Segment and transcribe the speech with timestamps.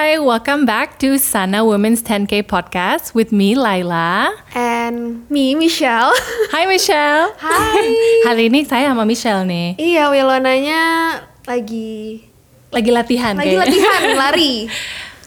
[0.00, 4.32] Hi, welcome back to Sana Women's 10K podcast with me, Laila.
[4.56, 6.16] And me, Michelle.
[6.56, 7.36] Hi Michelle.
[7.36, 7.84] Hai.
[8.32, 9.76] Hari ini saya sama Michelle nih.
[9.76, 10.80] iya, Wilonanya
[11.44, 12.24] lagi
[12.72, 13.60] Lagi latihan lagi kayaknya.
[13.60, 14.54] latihan lari.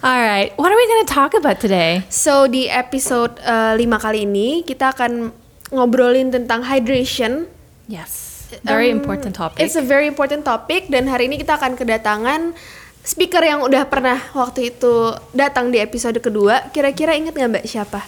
[0.01, 2.01] Alright, what are we gonna talk about today?
[2.10, 5.29] So di episode 5 kali ini kita akan
[5.69, 7.46] ngobrolin tentang hydration.
[7.85, 9.62] Yes, very Um, important topic.
[9.62, 12.58] It's a very important topic dan hari ini kita akan kedatangan
[13.04, 16.72] speaker yang udah pernah waktu itu datang di episode kedua.
[16.72, 18.02] Kira-kira inget nggak Mbak siapa?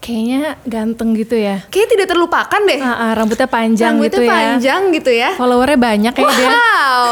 [0.00, 1.60] Kayaknya ganteng gitu ya.
[1.68, 2.80] Kayaknya tidak terlupakan deh.
[2.80, 4.32] Ah, ah, rambutnya panjang Rambutnya gitu ya.
[4.32, 5.30] panjang gitu ya.
[5.36, 6.48] Followernya banyak kayak dia.
[6.48, 7.04] Wow.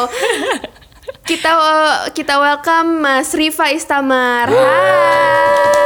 [1.28, 4.48] kita uh, kita welcome Mas Rifa Istamar.
[4.48, 5.84] Hai.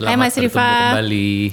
[0.00, 0.96] Hai, Mas Rifa.
[0.96, 1.52] kembali.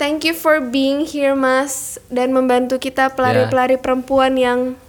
[0.00, 4.80] Thank you for being here Mas dan membantu kita pelari-pelari perempuan yang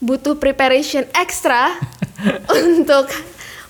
[0.00, 1.76] butuh preparation ekstra
[2.64, 3.06] untuk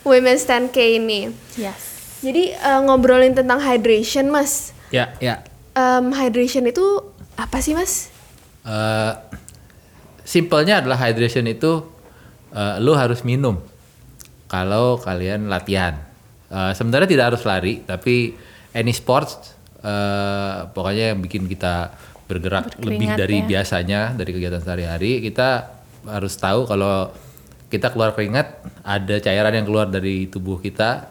[0.06, 1.28] Women's 10K ini.
[1.58, 2.18] Yes.
[2.24, 4.72] Jadi uh, ngobrolin tentang hydration Mas.
[4.94, 5.44] Ya, ya.
[5.76, 6.82] Um, hydration itu
[7.36, 8.10] apa sih Mas?
[8.60, 9.12] Eh,
[10.24, 11.80] simpelnya adalah hydration itu
[12.52, 13.56] eh, lu harus minum
[14.46, 15.96] kalau kalian latihan.
[16.50, 18.36] Eh, sebenarnya tidak harus lari, tapi
[18.76, 21.94] any sports eh, pokoknya yang bikin kita
[22.28, 23.46] bergerak lebih Berkeringat dari ya.
[23.48, 27.12] biasanya dari kegiatan sehari-hari, kita harus tahu kalau
[27.70, 31.06] kita keluar keringat ada cairan yang keluar dari tubuh kita,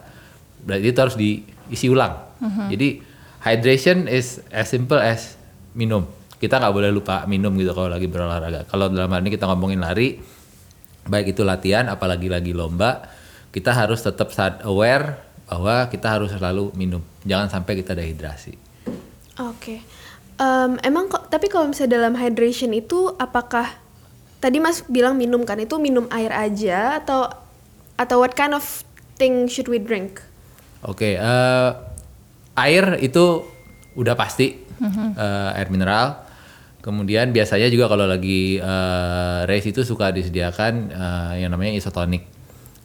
[0.66, 2.30] berarti itu harus diisi ulang.
[2.72, 3.00] Jadi
[3.44, 5.36] hydration is as simple as
[5.72, 6.08] minum.
[6.40, 8.64] Kita nggak boleh lupa minum gitu kalau lagi berolahraga.
[8.68, 10.16] Kalau dalam hal ini kita ngomongin lari,
[11.04, 13.04] baik itu latihan, apalagi lagi lomba,
[13.52, 17.04] kita harus tetap saat aware bahwa kita harus selalu minum.
[17.28, 18.54] Jangan sampai kita dehidrasi.
[19.40, 19.84] Oke.
[20.40, 23.76] Em, emang kok tapi kalau misalnya dalam hydration itu apakah
[24.40, 27.28] tadi Mas bilang minum kan itu minum air aja atau
[27.94, 28.64] atau what kind of
[29.20, 30.24] thing should we drink?
[30.80, 31.70] Oke, eh,
[32.56, 33.44] air itu
[33.92, 36.24] udah pasti eh, air mineral.
[36.80, 42.24] Kemudian biasanya juga kalau lagi eh, race itu suka disediakan eh, yang namanya isotonik.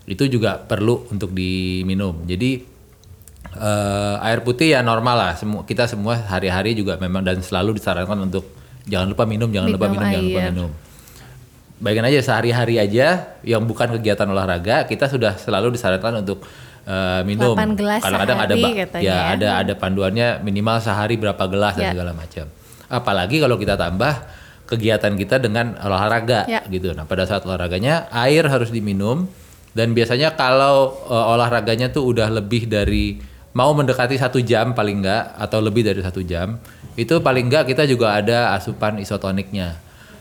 [0.04, 2.28] Itu juga perlu untuk diminum.
[2.28, 2.60] Jadi
[3.56, 5.32] eh, air putih ya normal lah.
[5.40, 8.44] Semua kita semua hari-hari juga memang dan selalu disarankan untuk
[8.84, 10.52] jangan lupa minum, jangan lupa Minum minum, jangan lupa air.
[10.52, 10.72] minum.
[11.76, 16.48] Bayangin aja sehari-hari aja yang bukan kegiatan olahraga kita sudah selalu disarankan untuk
[16.88, 17.52] eh, minum.
[17.52, 19.18] 8 gelas Kadang-kadang ada katanya ya ya.
[19.36, 21.92] ada ada panduannya minimal sehari berapa gelas Ya.
[21.92, 22.46] dan segala macam.
[22.88, 24.14] Apalagi kalau kita tambah
[24.66, 26.64] kegiatan kita dengan olahraga Ya.
[26.66, 26.96] gitu.
[26.96, 29.28] Nah pada saat olahraganya air harus diminum
[29.76, 33.20] dan biasanya kalau eh, olahraganya tuh udah lebih dari
[33.52, 36.56] mau mendekati satu jam paling enggak atau lebih dari satu jam
[36.96, 39.76] itu paling enggak kita juga ada asupan isotoniknya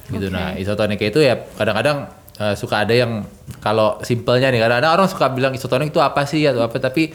[0.09, 0.29] gitu.
[0.29, 3.25] Nah isotoniknya itu ya kadang-kadang eh, suka ada yang
[3.59, 7.13] kalau simpelnya nih kadang-kadang orang suka bilang isotonik itu apa sih atau apa tapi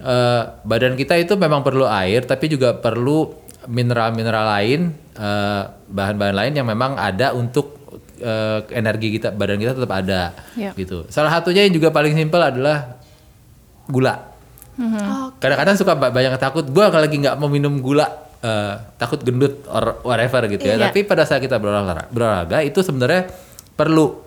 [0.00, 3.30] eh, badan kita itu memang perlu air tapi juga perlu
[3.64, 4.80] mineral-mineral lain
[5.14, 7.80] eh, bahan-bahan lain yang memang ada untuk
[8.18, 10.74] eh, energi kita badan kita tetap ada Yap.
[10.74, 11.06] gitu.
[11.08, 12.98] Salah satunya yang juga paling simpel adalah
[13.84, 14.32] gula.
[14.74, 18.74] Oh, Kadang-kadang suka ba- banyak yang takut, gua kalau lagi nggak mau minum gula, eh,
[19.00, 20.76] takut gendut or whatever gitu ya.
[20.76, 20.92] Iya.
[20.92, 23.32] Tapi pada saat kita berolahraga, berolahraga itu sebenarnya
[23.72, 24.20] perlu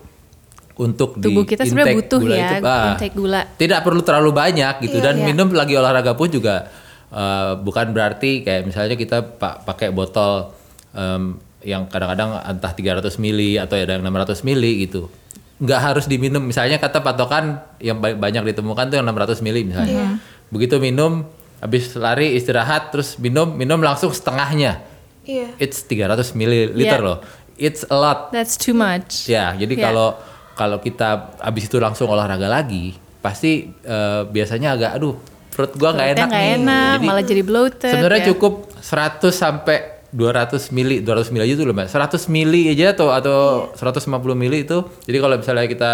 [0.78, 3.42] untuk Tubuh di kita sebenarnya butuh gula ya itu, ah, intake gula.
[3.54, 5.24] Tidak perlu terlalu banyak gitu Iya, dan iya.
[5.26, 6.70] minum lagi olahraga pun juga
[7.10, 10.54] eh, bukan berarti kayak misalnya kita pa- pakai botol
[10.94, 11.34] em,
[11.66, 15.10] yang kadang-kadang entah 300 mili atau ada yang 600 mili gitu.
[15.58, 20.22] Nggak harus diminum misalnya kata patokan yang ba- banyak ditemukan tuh yang 600 mili misalnya.
[20.54, 21.26] Begitu minum
[21.58, 24.82] habis lari istirahat terus minum minum langsung setengahnya.
[25.22, 25.52] Iya.
[25.58, 27.04] It's 300 mililiter Iya.
[27.04, 27.18] loh.
[27.54, 28.30] It's a lot.
[28.30, 29.26] That's too much.
[29.26, 29.82] Ya, jadi Ya.
[29.84, 30.08] kalau
[30.54, 35.14] kalau kita habis itu langsung olahraga lagi, pasti eh, biasanya agak aduh
[35.48, 36.56] perut gua nggak enak nggak nih.
[36.56, 38.28] enak, malah jadi bloated, Sebenarnya ya.
[38.30, 39.76] cukup 100 sampai
[40.08, 41.84] 200 mili, 200 mili aja tuh lemah.
[41.84, 43.38] 100 mili aja atau atau
[43.68, 43.76] Iya.
[43.76, 44.78] 150 mili itu.
[45.04, 45.92] Jadi kalau misalnya kita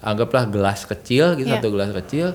[0.00, 1.60] anggaplah gelas kecil gitu Iya.
[1.60, 2.32] satu gelas kecil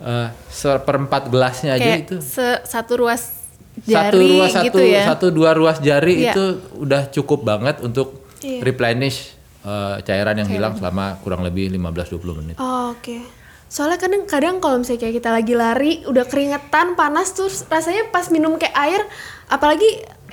[0.00, 3.36] eh, seperempat gelasnya aja itu se- satu ruas
[3.80, 5.02] jari satu ruas satu gitu ya.
[5.06, 6.32] satu dua ruas jari Iya.
[6.32, 6.44] itu
[6.76, 8.60] udah cukup banget untuk Iya.
[8.62, 12.56] replenish eh, cairan yang hilang selama kurang lebih 15-20 menit.
[12.56, 13.20] Oh, Oke.
[13.68, 18.56] Soalnya kadang-kadang kalau misalnya kayak kita lagi lari, udah keringetan, panas terus rasanya pas minum
[18.56, 18.98] kayak air,
[19.46, 19.86] apalagi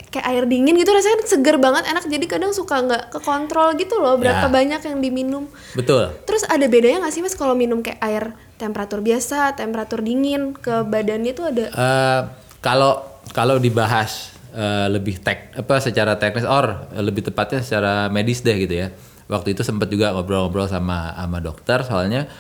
[0.07, 2.07] kayak air dingin gitu rasanya seger banget, enak.
[2.07, 4.51] Jadi kadang suka nggak kekontrol gitu loh berapa Ya.
[4.51, 5.43] banyak yang diminum.
[5.73, 6.15] Betul.
[6.23, 8.23] Terus ada bedanya nggak sih mas kalau minum kayak air
[8.55, 11.65] temperatur biasa, temperatur dingin ke badannya itu ada?
[11.69, 12.21] Eh,
[12.59, 18.55] kalau kalau dibahas eh, lebih tek apa secara teknis or lebih tepatnya secara medis deh
[18.55, 18.89] gitu ya.
[19.27, 22.31] Waktu itu sempat juga ngobrol-ngobrol sama sama dokter soalnya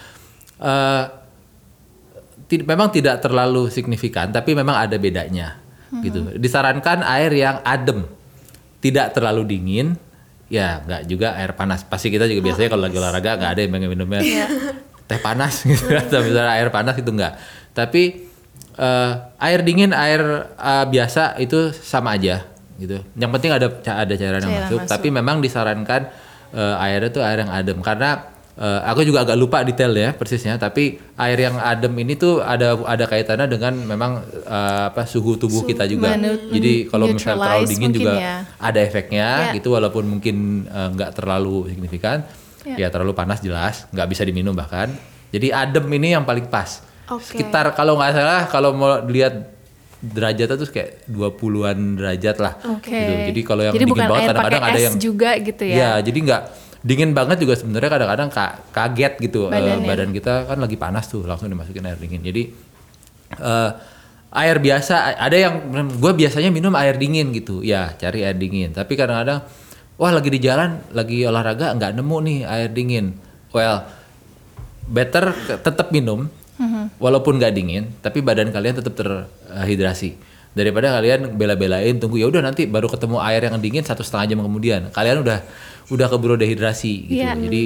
[0.57, 1.03] eh,
[2.47, 5.59] ti- memang tidak terlalu signifikan, tapi memang ada bedanya,
[6.03, 6.19] gitu.
[6.35, 8.05] Disarankan air yang adem,
[8.83, 9.97] tidak terlalu dingin,
[10.51, 11.83] ya nggak juga air panas.
[11.87, 14.19] Pasti kita juga biasanya kalau lagi olahraga nggak ada yang pengen minumnya
[15.07, 17.33] teh panas gitu, atau misalnya air panas itu nggak.
[17.71, 18.03] Tapi
[18.75, 20.21] eh, air dingin, air
[20.55, 22.43] eh, biasa itu sama aja,
[22.75, 22.99] gitu.
[23.15, 24.91] Yang penting ada ada cairan yang masuk, masuk.
[24.91, 26.11] tapi memang disarankan
[26.51, 30.57] eh, airnya tuh air yang adem karena eh, aku juga agak lupa detail ya persisnya
[30.57, 34.11] tapi air yang adem ini tuh ada ada kaitannya dengan memang
[34.43, 36.17] eh, apa suhu tubuh kita juga
[36.49, 38.35] jadi kalau misalnya terlalu dingin juga ya.
[38.57, 39.53] ada efeknya Ya.
[39.53, 42.25] gitu walaupun mungkin eh, nggak terlalu signifikan
[42.65, 42.89] ya.
[42.89, 44.89] terlalu panas jelas nggak bisa diminum bahkan
[45.29, 47.23] jadi adem ini yang paling pas Oke.
[47.37, 49.55] sekitar kalau nggak salah kalau mau lihat
[49.97, 52.93] derajatnya tuh kayak 20-an derajat lah Oke.
[52.93, 53.13] gitu.
[53.33, 55.75] jadi kalau yang Jadi dingin banget kadang-kadang ada yang juga gitu ya?
[55.75, 56.41] Ya, jadi nggak
[56.87, 59.83] dingin banget juga sebenarnya kadang-kadang ka- kaget gitu Badannya.
[59.83, 62.23] badan kita kan lagi panas tuh langsung dimasukin air dingin.
[62.23, 62.43] Jadi
[63.35, 63.69] eh,
[64.31, 65.67] air biasa ada yang
[65.99, 67.59] gue biasanya minum air dingin gitu.
[67.59, 68.71] Ya, cari air dingin.
[68.71, 69.43] Tapi kadang-kadang
[69.99, 73.19] wah lagi di jalan lagi olahraga nggak nemu nih air dingin.
[73.51, 73.83] Well,
[74.87, 76.31] better tetap minum
[76.97, 80.15] walaupun nggak dingin, tapi badan kalian tetap terhidrasi
[80.57, 84.39] daripada kalian bela-belain tunggu ya udah nanti baru ketemu air yang dingin satu setengah jam
[84.41, 85.39] kemudian kalian udah
[85.87, 87.37] udah keburu dehidrasi gitu Iya.
[87.37, 87.63] jadi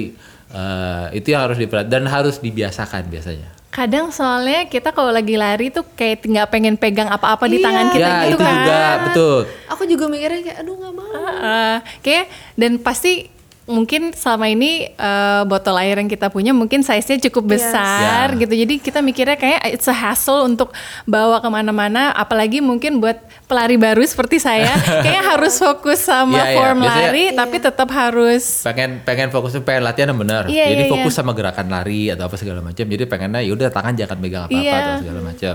[0.52, 5.72] eh, itu yang harus diperhatikan dan harus dibiasakan biasanya Kadang soalnya kita kalau lagi lari
[5.72, 7.64] tuh kayak nggak pengen pegang apa-apa di Iya.
[7.64, 8.52] tangan kita ya gitu itu kan.
[8.54, 11.08] juga betul Aku juga mikirnya kayak aduh nggak mau.
[11.24, 11.74] Heeh.
[11.98, 12.24] kayak
[12.54, 13.31] dan pasti
[13.64, 17.70] mungkin selama ini eh, botol air yang kita punya mungkin size-nya cukup Yes.
[17.70, 18.38] besar Ya.
[18.38, 20.74] gitu jadi kita mikirnya kayak it's a hassle untuk
[21.04, 24.66] bawa ke mana-mana apalagi mungkin buat pelari baru seperti saya
[25.02, 26.56] kayaknya harus fokus sama Iya, iya.
[26.56, 30.82] form Biasanya- lari tapi tetap harus pengen pengen fokusnya pengen latihan yang benar Iya, jadi
[30.82, 31.18] iya, fokus iya.
[31.18, 34.58] sama gerakan lari atau apa segala macam jadi pengennya yaudah tangan jangan pegang apa apa
[34.58, 34.74] Iya.
[34.76, 35.54] atau segala macam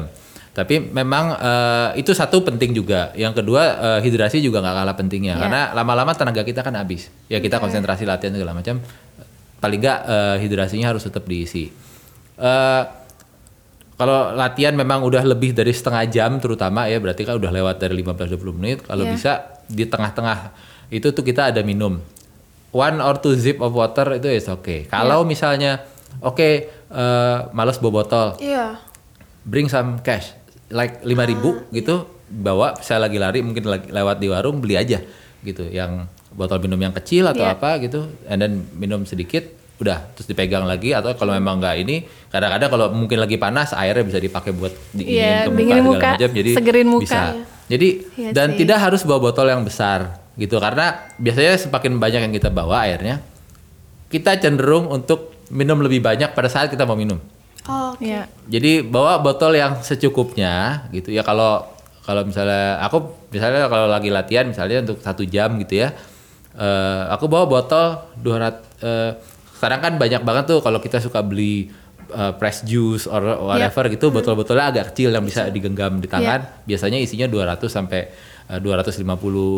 [0.58, 3.14] tapi memang eh, itu satu penting juga.
[3.14, 5.38] Yang kedua eh, hidrasi juga nggak kalah pentingnya.
[5.38, 5.42] Iya.
[5.46, 7.14] karena lama-lama tenaga kita kan habis.
[7.30, 8.82] Ya kita konsentrasi latihan segala macam.
[9.62, 11.70] Paling nggak eh, hidrasinya harus tetap diisi.
[12.42, 12.84] Eh,
[14.02, 17.94] kalau latihan memang udah lebih dari setengah jam terutama ya berarti kan udah lewat dari
[18.02, 18.78] 15-20 menit.
[18.82, 19.14] Kalau Iya.
[19.14, 19.32] bisa
[19.70, 20.58] di tengah-tengah
[20.90, 22.02] itu tuh kita ada minum.
[22.74, 25.86] One or two zip of water itu is oke kalau misalnya
[26.18, 26.50] oke
[26.90, 28.28] eh, males bawa botol.
[28.42, 28.82] Iya.
[29.48, 30.36] bring some cash
[30.70, 31.96] like 5000 gitu
[32.28, 35.00] bawa saya lagi lari mungkin lagi lewat di warung beli aja
[35.40, 35.64] gitu.
[35.64, 37.56] Yang botol minum yang kecil atau Iya.
[37.56, 38.04] apa gitu.
[38.28, 39.48] And then minum sedikit
[39.78, 40.92] udah terus dipegang lagi.
[40.92, 45.48] Atau kalau memang nggak ini kadang-kadang kalau mungkin lagi panas airnya bisa dipakai buat Iya,
[45.48, 46.30] ke muka dinginin segala muka, macam.
[46.34, 47.04] Jadi segerin muka.
[47.06, 47.22] bisa.
[47.68, 48.58] jadi Iya dan sih.
[48.60, 50.00] tidak harus bawa botol yang besar
[50.36, 50.58] gitu.
[50.58, 50.86] Karena
[51.16, 53.24] biasanya semakin banyak yang kita bawa airnya
[54.08, 57.20] kita cenderung untuk minum lebih banyak pada saat kita mau minum
[57.68, 58.00] Oh, oke.
[58.04, 61.68] ya jadi bawa botol yang secukupnya gitu ya kalau
[62.08, 65.92] kalau misalnya aku misalnya kalau lagi latihan misalnya untuk satu jam gitu ya
[66.56, 68.24] eh, aku bawa botol 200
[68.82, 69.12] eh,
[69.60, 71.68] sekarang kan banyak banget tuh kalau kita suka beli
[72.08, 73.20] eh, press juice or
[73.52, 78.02] whatever gitu botol-botolnya agak kecil yang bisa digenggam di tangan biasanya isinya 200 sampai
[78.48, 79.04] eh, 250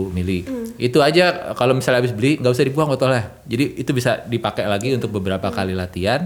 [0.10, 0.50] mili.
[0.82, 3.30] Itu aja kalau misalnya habis beli nggak usah dibuang botolnya.
[3.46, 6.26] Jadi itu bisa dipakai lagi untuk beberapa kali latihan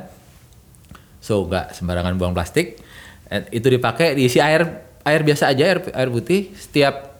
[1.23, 2.83] so nggak sembarangan buang plastik.
[3.31, 7.15] And itu dipakai diisi air air biasa aja air air putih setiap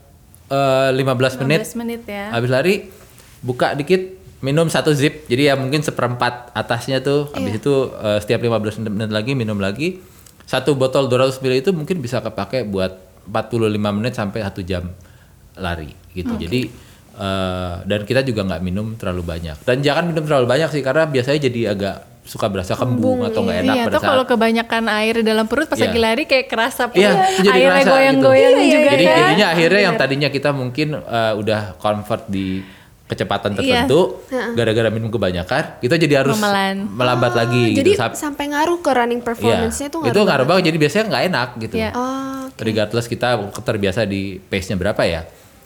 [0.52, 1.64] eh, 15 menit.
[1.64, 2.36] 15 menit ya.
[2.36, 2.76] Habis lari
[3.40, 5.24] buka dikit minum satu zip.
[5.32, 7.32] Jadi ya mungkin seperempat atasnya tuh.
[7.32, 10.04] Habis itu eh, setiap 15 menit lagi minum lagi.
[10.44, 13.00] Satu botol 200 ml itu mungkin bisa kepake buat
[13.32, 14.92] 45 menit sampai satu jam
[15.56, 16.36] lari gitu.
[16.36, 16.68] Jadi
[17.16, 19.64] eh, dan kita juga nggak minum terlalu banyak.
[19.64, 23.58] Dan jangan minum terlalu banyak sih karena biasanya jadi agak suka berasa kembung atau nggak
[23.62, 25.86] enak Iya, pada saat kalau kebanyakan air di dalam perut pas Iya.
[25.86, 28.72] lagi lari kayak kerasa Iya, itu jadi airnya goyang-goyang gitu.
[28.72, 29.18] juga jadi kan.
[29.20, 32.64] jadinya akhirnya yang tadinya kita mungkin eh, udah convert di
[33.04, 33.60] kecepatan Iya.
[33.86, 34.24] tertentu
[34.56, 36.88] gara-gara minum kebanyakan kita jadi harus Memelan.
[36.90, 39.28] melambat lagi Jadi gitu sampai ngaruh ke running Iya.
[39.28, 41.90] performance-nya tuh itu ngaruh banget jadi biasanya nggak enak gitu Iya.
[41.94, 45.22] Oh, regardless kita terbiasa di pace-nya berapa ya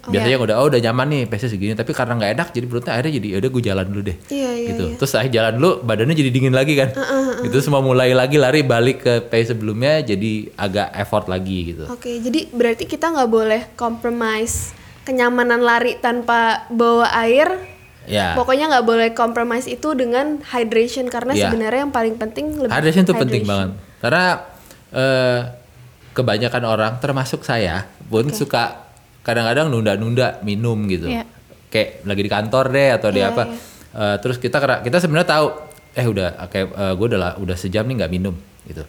[0.08, 1.74] Oh, biasanya udah oh udah nyaman nih pace-nya segini.
[1.76, 4.18] Tapi karena nggak enak jadi perutnya akhirnya jadi udah gue jalan dulu deh.
[4.32, 4.86] Iya, iya, gitu.
[4.88, 4.96] iya.
[4.96, 6.90] terus akhirnya jalan dulu badannya jadi dingin lagi kan.
[7.44, 11.84] Itu semua mulai lagi lari balik ke pace sebelumnya jadi agak effort lagi gitu.
[11.92, 14.72] Oke, jadi berarti kita nggak boleh compromise
[15.04, 17.48] kenyamanan lari tanpa bawa air.
[18.08, 21.52] ya Pokoknya nggak boleh compromise itu dengan hydration karena Iya.
[21.52, 23.76] sebenarnya yang paling penting lebih Hydration itu penting banget.
[24.00, 24.26] Karena
[24.88, 25.40] eh,
[26.16, 28.87] kebanyakan orang termasuk saya pun suka
[29.27, 31.12] kadang-kadang nunda-nunda minum gitu.
[31.12, 31.27] Iya.
[31.67, 33.43] Kayak lagi di kantor deh atau di Iya, apa.
[33.91, 35.48] Eh, terus kita kita sebenarnya tahu
[35.98, 38.88] eh udah kayak gue udah udah sejam nih nggak minum gitu.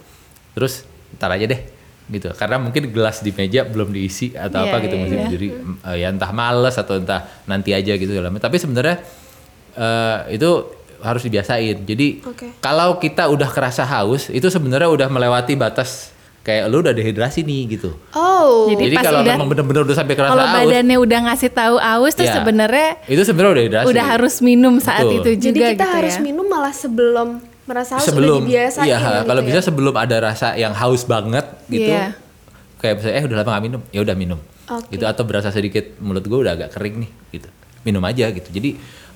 [0.55, 0.87] Terus
[1.19, 1.61] ntar aja deh
[2.09, 5.23] gitu karena mungkin gelas di meja belum diisi atau Iya, apa gitu iya, mesti iya.
[5.29, 5.47] berdiri
[5.85, 8.41] eh, ya entah males atau entah nanti aja gitu macam.
[8.41, 8.97] tapi sebenarnya
[9.77, 10.49] eh, itu
[10.99, 12.57] harus dibiasain jadi Oke.
[12.59, 17.61] kalau kita udah kerasa haus itu sebenarnya udah melewati batas kayak lu udah dehidrasi nih
[17.69, 18.65] gitu Oh.
[18.67, 21.75] Jadi jadi kalau udah- memang bener-bener udah sampai kerasa Kalau haus badannya udah ngasih tahu
[21.77, 25.15] aus tuh ya, sebenarnya itu sebenarnya udah dehidrasi udah harus minum saat Betul.
[25.15, 26.21] itu juga Jadi kita gitu harus ya.
[26.21, 27.27] minum malah sebelum
[27.63, 29.45] merasa haus sebelum udah dibiasain iya gitu kalau ya.
[29.45, 32.17] bisa sebelum ada rasa yang haus banget gitu Iya.
[32.77, 34.87] kayak misalnya eh udah lama gak minum ya udah minum Oke.
[34.89, 37.49] gitu atau berasa sedikit mulut gue udah agak kering nih gitu
[37.81, 38.69] minum aja gitu jadi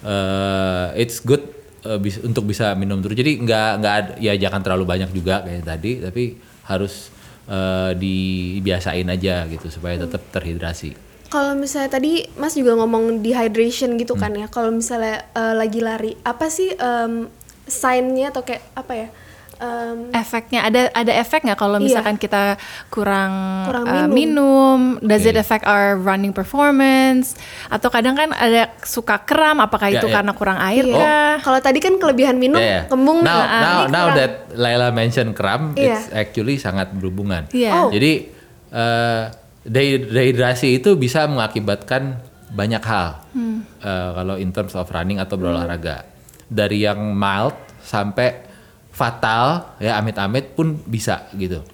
[0.04, 1.42] eh, it's good
[1.82, 5.42] eh, bis- untuk bisa minum terus jadi nggak nggak ada- ya jangan terlalu banyak juga
[5.42, 6.24] kayak tadi tapi
[6.64, 7.10] harus
[7.46, 10.96] eh, dibiasain aja gitu supaya tetap terhidrasi
[11.28, 14.42] Kalau misalnya tadi Mas juga ngomong dehydration gitu kan Hmm.
[14.42, 14.48] ya.
[14.48, 17.26] Kalau misalnya eh, lagi lari, apa sih em,
[17.66, 19.08] sign-nya atau kayak apa ya?
[19.54, 21.86] Em, efeknya ada ada efek nggak kalau Iya.
[21.86, 22.58] misalkan kita
[22.90, 24.98] kurang, Kurang uh, minum.
[24.98, 25.42] minum does it Oke.
[25.42, 27.38] affect our running performance
[27.70, 30.14] atau kadang kan ada suka kram apakah Ya, itu ya.
[30.20, 30.98] karena kurang air iya.
[30.98, 32.90] kah Kalau tadi kan kelebihan minum Yeah, yeah.
[32.90, 33.46] kembung now, nih.
[33.46, 35.96] now, Ini now that Laila mention kram, Iya.
[35.96, 37.46] it's actually sangat berhubungan.
[37.50, 37.72] Iya.
[37.78, 37.88] Oh.
[37.88, 38.34] Jadi
[38.70, 39.24] eh,
[39.64, 42.18] dehi- dehidrasi itu bisa mengakibatkan
[42.50, 43.22] banyak hal.
[43.32, 43.62] Hmm.
[43.78, 46.10] Eh, kalau in terms of running atau berolahraga,
[46.46, 48.50] dari yang mild sampai
[48.94, 51.66] fatal, ya amit-amit pun bisa gitu.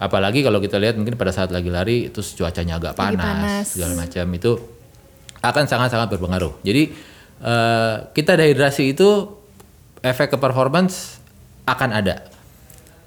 [0.00, 3.64] Apalagi kalau kita lihat mungkin pada saat lagi lari terus cuacanya agak Lagi panas, panas.
[3.68, 4.52] segala macam itu
[5.44, 6.64] akan sangat-sangat berpengaruh.
[6.64, 6.82] Jadi
[7.44, 9.08] eh, kita dehidrasi itu
[10.00, 11.20] efek ke performance
[11.68, 12.16] akan ada.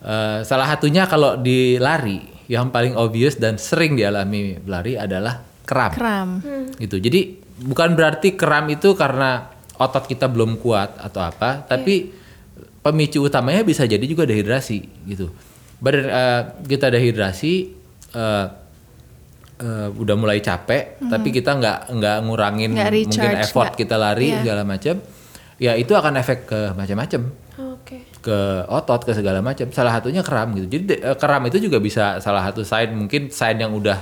[0.05, 5.91] Eh, salah satunya kalau di lari yang paling obvious dan sering dialami lari adalah kram.
[5.91, 6.29] kram
[6.77, 7.01] Gitu.
[7.01, 9.49] Jadi bukan berarti kram itu karena
[9.81, 12.09] otot kita belum kuat atau apa, tapi
[12.87, 15.27] pemicu utamanya bisa jadi juga dehidrasi gitu.
[15.83, 17.53] Badan eh, kita dehidrasi
[18.15, 18.45] eh,
[19.59, 24.27] eh, udah mulai capek, tapi kita nggak nggak ngurangin mungkin recharge, effort nggak- kita lari
[24.31, 24.39] iya.
[24.39, 24.95] segala macam,
[25.59, 27.21] ya itu akan efek ke macam-macam
[28.21, 30.67] ke otot ke segala macam salah satunya kram gitu.
[30.67, 33.97] Jadi de- eh, kram itu juga bisa salah satu sign mungkin sign yang udah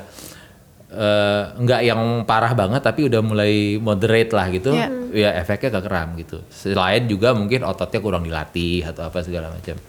[0.87, 4.71] eh, nggak yang parah banget tapi udah mulai moderate lah gitu.
[4.71, 4.87] Iya.
[5.11, 6.43] ya efeknya ke kram gitu.
[6.47, 9.79] Selain juga mungkin ototnya kurang dilatih atau apa segala macam.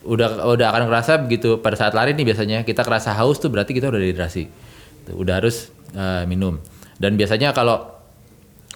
[0.00, 3.70] Udah udah akan kerasa begitu pada saat lari nih biasanya kita kerasa haus tuh berarti
[3.70, 4.44] kita udah dehidrasi.
[5.04, 6.56] Tuh, udah harus eh, minum.
[6.96, 7.84] Dan biasanya kalau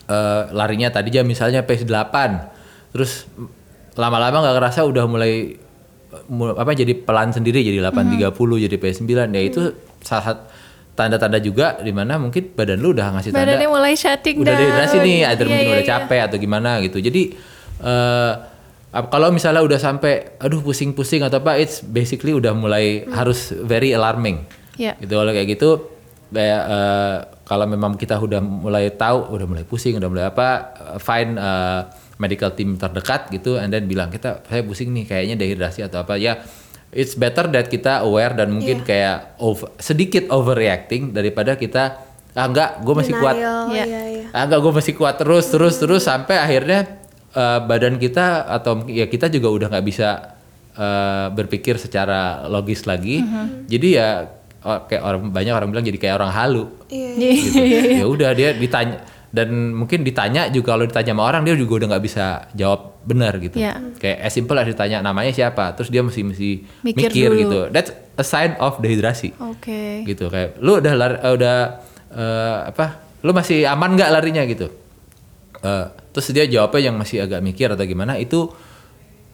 [0.06, 3.26] eh, larinya tadi jam misalnya pace 8 terus
[3.94, 5.54] lama-lama nggak kerasa udah mulai
[6.28, 8.30] mu- apa jadi pelan sendiri jadi 8.30
[8.66, 9.62] jadi pace 9 ya itu
[9.98, 10.40] salah satu
[10.94, 14.60] tanda-tanda juga di mana mungkin badan lu udah ngasih tanda badannya mulai shutting udah down
[14.62, 15.92] dehidrasi nih, either Iya, mungkin iya, udah iya.
[15.98, 16.98] capek atau gimana gitu.
[17.02, 17.22] Jadi
[17.82, 18.32] eh
[18.94, 23.90] ap- kalau misalnya udah sampai aduh pusing-pusing atau apa, it's basically udah mulai harus very
[23.90, 24.46] alarming.
[24.78, 24.94] Iya.
[25.02, 25.68] Gitu kalau kayak gitu
[26.30, 30.48] kayak eh, kalau memang kita udah mulai tahu, udah mulai pusing, udah mulai apa,
[30.94, 31.80] eh, find eh,
[32.14, 36.14] medical team terdekat gitu and then bilang kita saya pusing nih kayaknya dehidrasi atau apa
[36.14, 36.38] ya
[36.94, 38.86] it's better that kita aware dan mungkin Iya.
[38.86, 42.00] kayak over- sedikit overreacting daripada kita
[42.32, 43.84] ah enggak gue masih kuat Denial, Iya.
[43.84, 44.24] iya, iya.
[44.30, 46.80] ah, enggak gue masih kuat terus terus terus sampai akhirnya
[47.30, 50.38] eh, badan kita atau ya kita juga udah nggak bisa
[50.72, 53.22] eh, berpikir secara logis lagi
[53.64, 54.08] jadi ya
[54.60, 57.10] oh, kayak orang banyak orang bilang jadi kayak orang halu Iya.
[57.14, 57.58] gitu.
[58.00, 58.98] ya udah dia ditanya
[59.34, 63.34] dan mungkin ditanya juga kalau ditanya sama orang dia juga udah nggak bisa jawab benar
[63.42, 63.58] gitu.
[63.58, 63.82] Iya.
[63.98, 65.74] kayak as simple as ditanya namanya siapa?
[65.74, 66.50] Terus dia mesti mesti
[66.86, 67.40] Mikir mikir, dulu.
[67.42, 67.60] gitu.
[67.74, 69.34] That's a sign of dehidrasi.
[69.42, 70.06] Oke.
[70.06, 71.56] Gitu kayak lu udah lari, eh, udah
[72.14, 72.86] eh, apa
[73.26, 74.46] lu masih aman nggak larinya?
[74.46, 74.70] Gitu.
[75.66, 78.46] Eh, terus dia jawabnya yang masih agak mikir atau gimana itu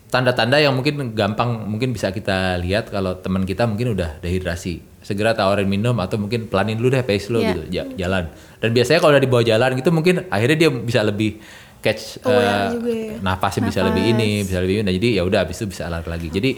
[0.09, 5.33] tanda-tanda yang mungkin gampang mungkin bisa kita lihat kalau teman kita mungkin udah dehidrasi segera
[5.33, 7.49] tawarin minum atau mungkin pelanin dulu deh pace lo Iya.
[7.51, 8.25] gitu ja- jalan
[8.59, 11.41] dan biasanya kalau udah dibawa jalan gitu mungkin akhirnya dia bisa lebih
[11.81, 13.15] catch eh, juga ya.
[13.19, 16.05] nafasnya bisa lebih ini bisa lebih ini nah, jadi ya udah habis itu bisa lari
[16.05, 16.51] lagi jadi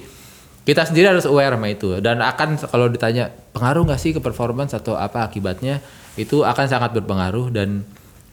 [0.63, 4.71] kita sendiri harus aware sama itu dan akan kalau ditanya pengaruh nggak sih ke performance
[4.73, 5.79] atau apa akibatnya
[6.15, 7.83] itu akan sangat berpengaruh dan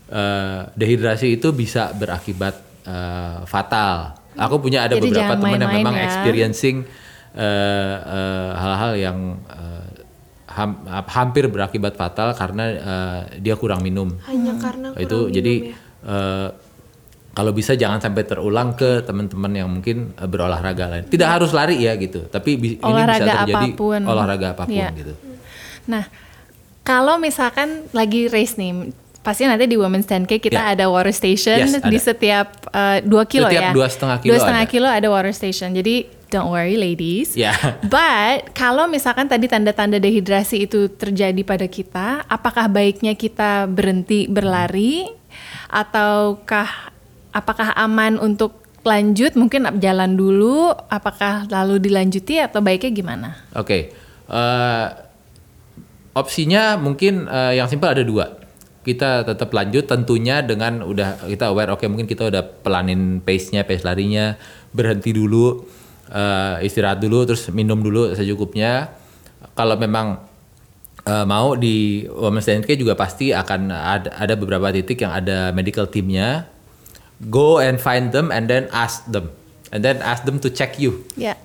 [0.09, 4.17] eh, dehidrasi itu bisa berakibat eh, fatal.
[4.33, 6.05] Aku punya ada Jadi beberapa teman yang memang ya.
[6.05, 6.85] experiencing
[7.33, 9.78] eh, eh, hal-hal yang eh,
[10.59, 15.53] ham- hampir berakibat fatal karena eh, dia kurang minum Hanya karena kurang itu minum jadi
[15.55, 15.75] ya.
[16.05, 16.49] eh,
[17.29, 21.03] kalau bisa jangan sampai terulang ke teman-teman yang mungkin eh, berolahraga lain.
[21.07, 24.01] Tidak harus lari ya gitu, tapi bi- ini bisa Olahraga terjadi apa pun.
[24.03, 24.89] olahraga apa pun Iya.
[24.93, 25.13] gitu.
[25.87, 26.03] Nah,
[26.81, 30.73] kalau misalkan lagi race nih, pasti nanti di Women's 10K kita Ya.
[30.73, 32.01] ada water station Yes, di ada.
[32.03, 33.71] setiap uh, 2 kilo Setiap ya.
[33.71, 34.71] dua setengah kilo Dua setengah ada.
[34.71, 35.69] kilo ada water station.
[35.71, 35.95] Jadi
[36.29, 37.33] don't worry ladies.
[37.33, 37.53] Ya.
[37.93, 45.09] But kalau misalkan tadi tanda-tanda dehidrasi itu terjadi pada kita, apakah baiknya kita berhenti berlari
[45.69, 46.93] ataukah
[47.33, 53.29] apakah aman untuk lanjut mungkin jalan dulu apakah lalu dilanjuti atau baiknya gimana?
[53.53, 53.93] Oke.
[54.29, 54.87] eh,
[56.13, 58.37] opsinya mungkin eh, yang simpel ada dua.
[58.79, 63.83] Kita tetap lanjut tentunya dengan udah kita aware oke mungkin kita udah pelanin pace-nya, pace
[63.83, 64.39] larinya,
[64.71, 65.67] berhenti dulu,
[66.09, 68.89] eh, istirahat dulu terus minum dulu secukupnya.
[69.53, 70.19] Kalau memang
[71.01, 71.75] eh, mau di
[72.05, 76.49] Women's 10K juga pasti akan ada, ada beberapa titik yang ada medical teamnya.
[77.21, 79.29] Go and find them and then ask them.
[79.69, 81.37] And then ask them to check you Ya,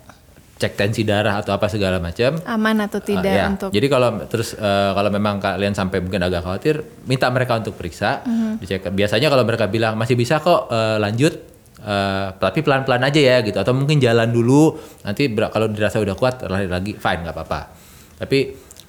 [0.54, 2.40] cek tensi darah atau apa segala macam.
[2.40, 3.44] aman atau tidak Uh, ya.
[3.46, 7.74] untuk Jadi kalau terus uh, kalau memang kalian sampai mungkin agak khawatir, minta mereka untuk
[7.74, 8.52] periksa, Mhm.
[8.58, 8.86] dicek.
[8.88, 11.36] Biasanya kalau mereka bilang masih bisa kok uh, lanjut,
[11.84, 13.60] uh, tapi pelan-pelan aja ya gitu.
[13.60, 14.74] Atau mungkin jalan dulu,
[15.04, 17.60] nanti kalau dirasa udah kuat lari lagi, fine nggak apa-apa.
[18.24, 18.38] Tapi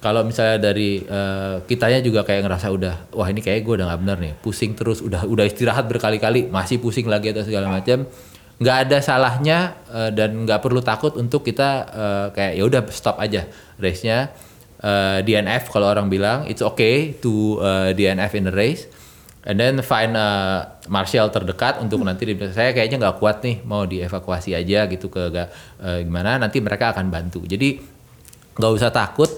[0.00, 4.00] kalau misalnya dari uh, kitanya juga kayak ngerasa udah, wah ini kayak gue udah nggak
[4.00, 8.08] bener nih, pusing terus, udah udah istirahat berkali-kali, masih pusing lagi atau segala macam
[8.56, 13.20] nggak ada salahnya eh, dan nggak perlu takut untuk kita eh, kayak ya udah stop
[13.20, 13.44] aja
[13.76, 14.32] race-nya
[14.76, 18.84] Eh, DNF kalau orang bilang it's okay to eh, DNF in the race
[19.46, 20.28] and then find a
[20.90, 25.30] marshal terdekat untuk nanti di- saya kayaknya nggak kuat nih mau dievakuasi aja gitu ke
[25.30, 27.46] eh, gimana nanti mereka akan bantu.
[27.46, 27.78] Jadi
[28.58, 29.30] nggak usah takut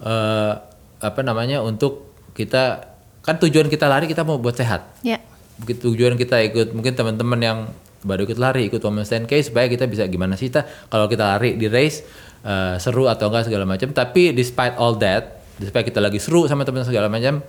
[0.00, 0.52] eh,
[1.00, 2.88] apa namanya untuk kita
[3.20, 5.04] kan tujuan kita lari kita mau buat sehat.
[5.60, 7.58] Begitu tujuan kita ikut mungkin teman-teman yang
[8.00, 11.60] baru ikut lari ikut Women's 10K supaya kita bisa gimana sih kita kalau kita lari
[11.60, 12.00] di race
[12.40, 16.64] eh, seru atau enggak segala macam tapi despite all that supaya kita lagi seru sama
[16.64, 17.44] teman segala macam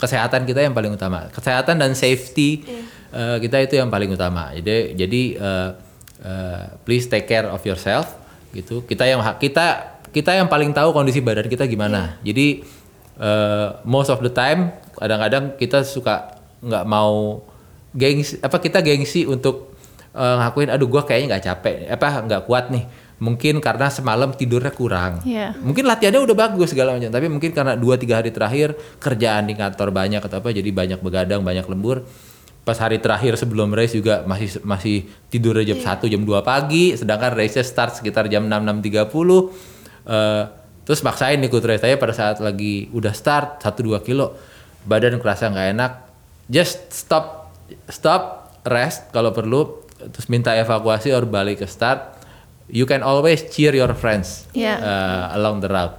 [0.00, 1.28] kesehatan kita yang paling utama.
[1.28, 2.64] Kesehatan dan safety
[3.12, 4.50] eh, kita itu yang paling utama.
[4.56, 5.70] Jadi jadi eh,
[6.24, 8.16] eh, please take care of yourself
[8.56, 8.82] gitu.
[8.88, 12.16] Kita yang kita kita yang paling tahu kondisi badan kita gimana.
[12.24, 12.64] Jadi
[13.20, 17.44] eh, most of the time kadang-kadang kita suka nggak mau
[17.92, 19.76] gengsi apa kita gengsi untuk
[20.16, 22.84] eh, ngakuin aduh gua kayaknya nggak capek apa nggak kuat nih
[23.20, 25.20] mungkin karena semalam tidurnya kurang.
[25.22, 25.52] Iya.
[25.60, 29.54] mungkin latihannya udah bagus segala macam tapi mungkin karena dua tiga hari terakhir kerjaan di
[29.54, 32.08] kantor banyak atau apa jadi banyak begadang banyak lembur.
[32.60, 37.32] Pas hari terakhir sebelum race juga masih masih tidurnya jam 1 jam 2 pagi sedangkan
[37.32, 39.80] race start sekitar jam 6 6.30
[40.10, 40.44] Eh,
[40.88, 44.34] terus maksain ikut race saya pada saat lagi udah start 1 2 kilo
[44.88, 45.92] badan kerasa nggak enak.
[46.50, 47.52] Just stop
[47.86, 52.19] stop rest kalau perlu terus minta evakuasi or balik ke start
[52.70, 54.78] you can always cheer your friends Yeah.
[54.78, 55.96] uh, along the route.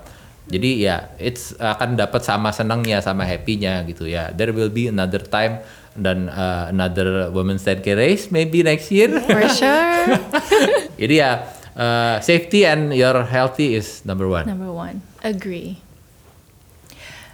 [0.47, 4.31] Jadi ya, it's akan dapat sama senangnya, sama happy-nya gitu ya.
[4.31, 9.12] There will be another time dan uh, another women's 10k race maybe next year.
[9.23, 10.19] for sure
[11.01, 14.43] Jadi ya, uh, safety and your healthy is number one.
[14.47, 15.79] number one agree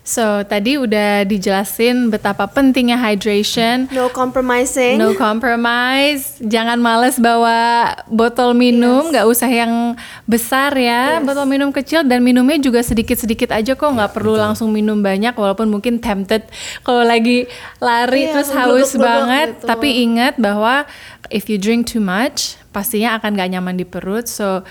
[0.08, 4.96] So tadi udah dijelasin betapa pentingnya hydration, No compromising.
[4.96, 12.08] no compromise, jangan males bawa botol minum, nggak usah yang besar ya, botol minum kecil
[12.08, 16.48] dan minumnya juga sedikit-sedikit aja kok, nggak perlu langsung minum banyak walaupun mungkin tempted.
[16.88, 17.44] Kalau lagi
[17.84, 19.66] lari Iya, terus haus gluduk-gluduk banget, gitu.
[19.68, 20.88] tapi ingat bahwa
[21.28, 24.64] if you drink too much pastinya akan nggak nyaman di perut, so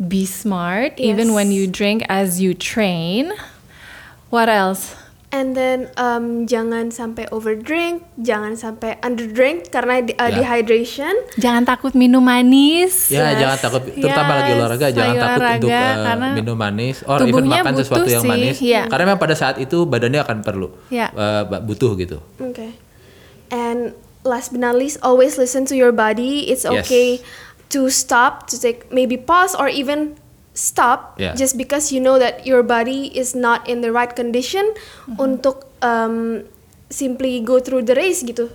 [0.00, 0.96] be smart.
[0.96, 1.36] Even Yes.
[1.36, 3.28] when you drink as you train.
[4.30, 4.94] What else?
[5.30, 10.42] And then um, jangan sampai overdrink, jangan sampai underdrink karena di- uh, Ya.
[10.42, 11.14] dehydration.
[11.38, 13.14] Jangan takut minum manis.
[13.14, 13.38] Ya, Yes.
[13.38, 17.16] jangan takut, terutama Yes, lagi olahraga, jangan lagi takut olahraga, untuk uh, minum manis, or
[17.22, 18.56] even makan sesuatu yang sih, manis.
[18.58, 18.82] iya.
[18.90, 21.14] Karena memang pada saat itu badannya akan perlu, Ya.
[21.14, 22.18] uh, butuh gitu.
[22.42, 22.74] Okay.
[23.54, 26.50] And last but not least, always listen to your body.
[26.50, 26.90] It's Yes.
[26.90, 27.22] okay
[27.70, 30.18] to stop, to take maybe pause or even
[30.54, 31.34] stop Yeah.
[31.38, 34.74] just because you know that your body is not in the right condition
[35.18, 36.42] untuk um,
[36.90, 38.50] simply go through the race gitu.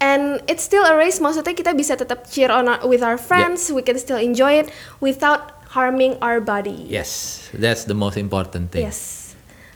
[0.00, 1.20] And it's still a race.
[1.20, 3.68] Maksudnya kita bisa tetap cheer on our, with our friends.
[3.68, 6.88] We can still enjoy it without harming our body.
[6.88, 8.88] Yes, that's the most important thing.
[8.88, 9.20] Yes.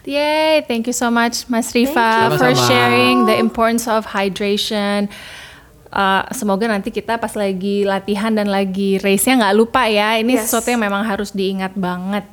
[0.05, 0.65] Yay!
[0.69, 5.09] Thank you so much, Mas Rifa, for sharing the importance of hydration.
[5.95, 10.19] Uh, semoga nanti kita pas lagi latihan dan lagi race-nya nggak lupa ya.
[10.19, 10.51] Ini Yes.
[10.51, 12.27] sesuatu yang memang harus diingat banget.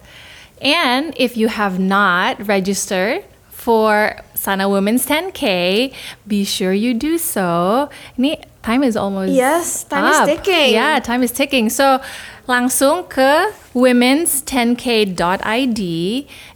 [0.58, 3.22] And if you have not registered
[3.54, 5.94] for Sana Women's 10K,
[6.26, 7.86] be sure you do so.
[8.18, 10.26] Ini time is almost Yes, time is up.
[10.26, 10.74] ticking.
[10.74, 11.70] Yeah, time is ticking.
[11.70, 12.02] So
[12.50, 15.82] langsung ke women's10k.id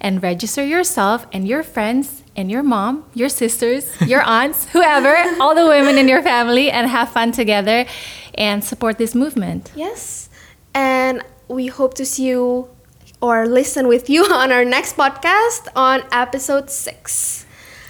[0.02, 5.56] and register yourself and your friends and your mom, your sisters, your aunts, whoever, all
[5.56, 7.86] the women in your family, and have fun together
[8.36, 9.72] and support this movement.
[9.76, 10.30] Yes.
[10.74, 12.68] And we hope to see you
[13.22, 17.46] or listen with you on our next podcast on episode six.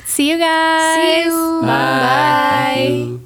[0.06, 0.96] See you guys.
[0.96, 1.62] See you.
[1.62, 3.18] Bye.
[3.18, 3.25] Bye.